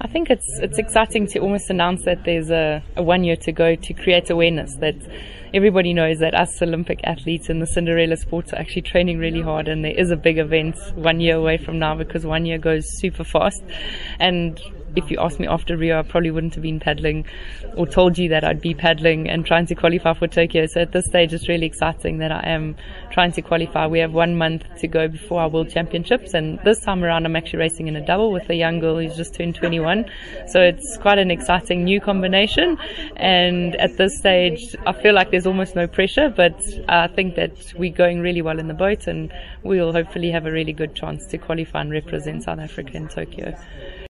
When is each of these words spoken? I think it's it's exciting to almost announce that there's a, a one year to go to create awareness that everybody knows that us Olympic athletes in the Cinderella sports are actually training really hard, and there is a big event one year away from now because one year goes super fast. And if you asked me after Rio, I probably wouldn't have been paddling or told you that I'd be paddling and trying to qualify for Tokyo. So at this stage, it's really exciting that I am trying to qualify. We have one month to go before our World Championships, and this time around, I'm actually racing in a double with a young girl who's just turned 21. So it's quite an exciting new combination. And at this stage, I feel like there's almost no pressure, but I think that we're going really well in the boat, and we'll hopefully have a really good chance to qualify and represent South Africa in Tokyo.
I 0.00 0.06
think 0.06 0.30
it's 0.30 0.46
it's 0.60 0.78
exciting 0.78 1.26
to 1.28 1.40
almost 1.40 1.70
announce 1.70 2.04
that 2.04 2.24
there's 2.24 2.50
a, 2.50 2.82
a 2.96 3.02
one 3.02 3.24
year 3.24 3.36
to 3.36 3.50
go 3.50 3.74
to 3.74 3.94
create 3.94 4.30
awareness 4.30 4.76
that 4.76 4.94
everybody 5.52 5.92
knows 5.92 6.18
that 6.20 6.34
us 6.34 6.62
Olympic 6.62 7.00
athletes 7.02 7.48
in 7.48 7.58
the 7.58 7.66
Cinderella 7.66 8.16
sports 8.16 8.52
are 8.52 8.56
actually 8.56 8.82
training 8.82 9.18
really 9.18 9.40
hard, 9.40 9.66
and 9.66 9.84
there 9.84 9.98
is 9.98 10.12
a 10.12 10.16
big 10.16 10.38
event 10.38 10.76
one 10.94 11.18
year 11.18 11.36
away 11.36 11.56
from 11.56 11.80
now 11.80 11.96
because 11.96 12.24
one 12.24 12.46
year 12.46 12.58
goes 12.58 12.84
super 13.00 13.24
fast. 13.24 13.62
And 14.20 14.60
if 14.96 15.10
you 15.10 15.18
asked 15.18 15.38
me 15.38 15.46
after 15.46 15.76
Rio, 15.76 15.98
I 15.98 16.02
probably 16.02 16.30
wouldn't 16.30 16.54
have 16.54 16.62
been 16.62 16.80
paddling 16.80 17.26
or 17.74 17.86
told 17.86 18.18
you 18.18 18.28
that 18.30 18.44
I'd 18.44 18.60
be 18.60 18.74
paddling 18.74 19.28
and 19.28 19.44
trying 19.44 19.66
to 19.66 19.74
qualify 19.74 20.14
for 20.14 20.26
Tokyo. 20.26 20.66
So 20.66 20.80
at 20.80 20.92
this 20.92 21.06
stage, 21.06 21.32
it's 21.32 21.48
really 21.48 21.66
exciting 21.66 22.18
that 22.18 22.32
I 22.32 22.48
am 22.48 22.76
trying 23.10 23.32
to 23.32 23.42
qualify. 23.42 23.86
We 23.86 23.98
have 24.00 24.12
one 24.12 24.36
month 24.36 24.64
to 24.80 24.88
go 24.88 25.08
before 25.08 25.40
our 25.42 25.48
World 25.48 25.70
Championships, 25.70 26.34
and 26.34 26.58
this 26.64 26.80
time 26.80 27.04
around, 27.04 27.26
I'm 27.26 27.36
actually 27.36 27.60
racing 27.60 27.88
in 27.88 27.96
a 27.96 28.04
double 28.04 28.32
with 28.32 28.48
a 28.50 28.54
young 28.54 28.80
girl 28.80 28.98
who's 28.98 29.16
just 29.16 29.34
turned 29.34 29.54
21. 29.54 30.04
So 30.46 30.60
it's 30.60 30.96
quite 30.98 31.18
an 31.18 31.30
exciting 31.30 31.84
new 31.84 32.00
combination. 32.00 32.78
And 33.16 33.76
at 33.76 33.96
this 33.96 34.18
stage, 34.18 34.74
I 34.86 34.92
feel 34.92 35.14
like 35.14 35.30
there's 35.30 35.46
almost 35.46 35.76
no 35.76 35.86
pressure, 35.86 36.28
but 36.28 36.60
I 36.88 37.08
think 37.08 37.36
that 37.36 37.72
we're 37.76 37.92
going 37.92 38.20
really 38.20 38.42
well 38.42 38.58
in 38.58 38.68
the 38.68 38.74
boat, 38.74 39.06
and 39.06 39.32
we'll 39.62 39.92
hopefully 39.92 40.30
have 40.30 40.46
a 40.46 40.52
really 40.52 40.72
good 40.72 40.94
chance 40.94 41.26
to 41.26 41.38
qualify 41.38 41.80
and 41.80 41.90
represent 41.90 42.44
South 42.44 42.58
Africa 42.58 42.96
in 42.96 43.08
Tokyo. 43.08 43.54